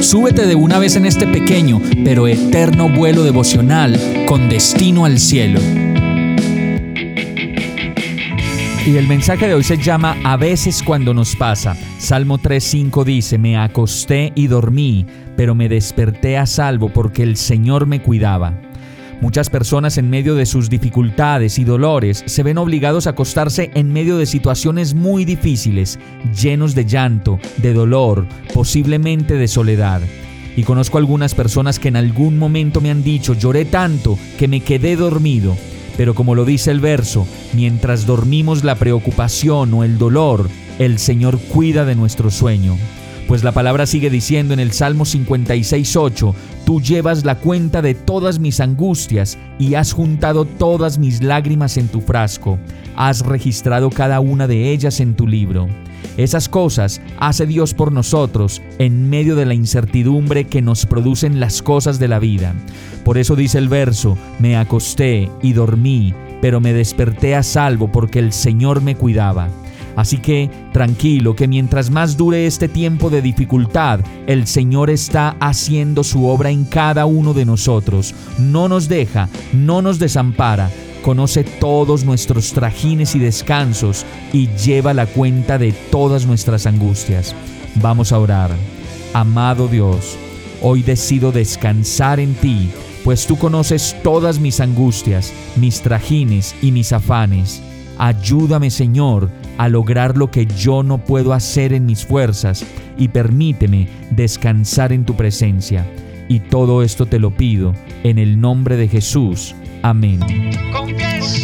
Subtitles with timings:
[0.00, 5.60] súbete de una vez en este pequeño pero eterno vuelo devocional con destino al cielo.
[8.86, 11.76] Y el mensaje de hoy se llama A veces cuando nos pasa.
[11.98, 17.86] Salmo 3.5 dice, Me acosté y dormí, pero me desperté a salvo porque el Señor
[17.86, 18.58] me cuidaba.
[19.20, 23.92] Muchas personas en medio de sus dificultades y dolores se ven obligados a acostarse en
[23.92, 25.98] medio de situaciones muy difíciles,
[26.40, 30.00] llenos de llanto, de dolor, posiblemente de soledad.
[30.56, 34.60] Y conozco algunas personas que en algún momento me han dicho, lloré tanto que me
[34.60, 35.54] quedé dormido.
[35.98, 40.48] Pero como lo dice el verso, mientras dormimos la preocupación o el dolor,
[40.78, 42.78] el Señor cuida de nuestro sueño.
[43.30, 48.40] Pues la palabra sigue diciendo en el Salmo 56.8, Tú llevas la cuenta de todas
[48.40, 52.58] mis angustias y has juntado todas mis lágrimas en tu frasco.
[52.96, 55.68] Has registrado cada una de ellas en tu libro.
[56.16, 61.62] Esas cosas hace Dios por nosotros en medio de la incertidumbre que nos producen las
[61.62, 62.52] cosas de la vida.
[63.04, 68.18] Por eso dice el verso, me acosté y dormí, pero me desperté a salvo porque
[68.18, 69.50] el Señor me cuidaba.
[69.96, 76.04] Así que tranquilo que mientras más dure este tiempo de dificultad, el Señor está haciendo
[76.04, 78.14] su obra en cada uno de nosotros.
[78.38, 80.70] No nos deja, no nos desampara,
[81.02, 87.34] conoce todos nuestros trajines y descansos y lleva la cuenta de todas nuestras angustias.
[87.76, 88.50] Vamos a orar.
[89.12, 90.16] Amado Dios,
[90.62, 92.70] hoy decido descansar en ti,
[93.04, 97.60] pues tú conoces todas mis angustias, mis trajines y mis afanes.
[97.98, 102.64] Ayúdame, Señor, a lograr lo que yo no puedo hacer en mis fuerzas
[102.96, 105.86] y permíteme descansar en tu presencia.
[106.30, 109.54] Y todo esto te lo pido en el nombre de Jesús.
[109.82, 110.18] Amén.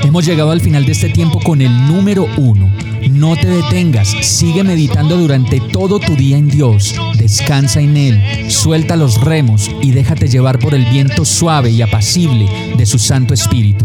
[0.02, 2.72] Hemos llegado al final de este tiempo con el número uno.
[3.10, 8.96] No te detengas, sigue meditando durante todo tu día en Dios, descansa en Él, suelta
[8.96, 13.84] los remos y déjate llevar por el viento suave y apacible de su Santo Espíritu.